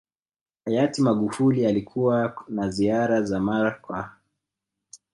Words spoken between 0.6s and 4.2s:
Hayati Magufuli alikuwa na ziara za mara kwa